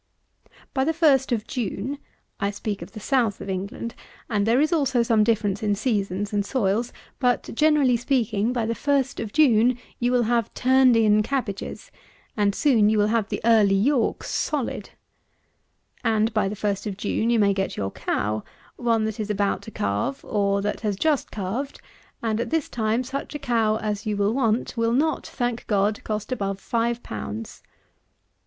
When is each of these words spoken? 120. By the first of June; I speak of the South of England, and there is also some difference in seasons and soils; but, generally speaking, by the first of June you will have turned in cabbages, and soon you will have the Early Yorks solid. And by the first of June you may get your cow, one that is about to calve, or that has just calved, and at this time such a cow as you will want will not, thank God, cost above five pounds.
120. 0.73 0.73
By 0.73 0.83
the 0.83 0.97
first 0.97 1.31
of 1.31 1.45
June; 1.45 1.99
I 2.39 2.49
speak 2.49 2.81
of 2.81 2.93
the 2.93 2.99
South 2.99 3.39
of 3.39 3.51
England, 3.51 3.93
and 4.31 4.47
there 4.47 4.59
is 4.59 4.73
also 4.73 5.03
some 5.03 5.23
difference 5.23 5.61
in 5.61 5.75
seasons 5.75 6.33
and 6.33 6.43
soils; 6.43 6.91
but, 7.19 7.51
generally 7.53 7.95
speaking, 7.95 8.51
by 8.51 8.65
the 8.65 8.73
first 8.73 9.19
of 9.19 9.31
June 9.31 9.77
you 9.99 10.11
will 10.11 10.23
have 10.23 10.51
turned 10.55 10.97
in 10.97 11.21
cabbages, 11.21 11.91
and 12.35 12.55
soon 12.55 12.89
you 12.89 12.97
will 12.97 13.09
have 13.09 13.29
the 13.29 13.41
Early 13.45 13.75
Yorks 13.75 14.31
solid. 14.31 14.89
And 16.03 16.33
by 16.33 16.47
the 16.49 16.55
first 16.55 16.87
of 16.87 16.97
June 16.97 17.29
you 17.29 17.37
may 17.37 17.53
get 17.53 17.77
your 17.77 17.91
cow, 17.91 18.43
one 18.77 19.05
that 19.05 19.19
is 19.19 19.29
about 19.29 19.61
to 19.61 19.69
calve, 19.69 20.25
or 20.25 20.63
that 20.63 20.79
has 20.79 20.95
just 20.95 21.29
calved, 21.29 21.79
and 22.23 22.41
at 22.41 22.49
this 22.49 22.67
time 22.69 23.03
such 23.03 23.35
a 23.35 23.37
cow 23.37 23.77
as 23.77 24.07
you 24.07 24.17
will 24.17 24.33
want 24.33 24.75
will 24.75 24.93
not, 24.93 25.27
thank 25.27 25.67
God, 25.67 26.03
cost 26.03 26.31
above 26.31 26.59
five 26.59 27.03
pounds. 27.03 27.61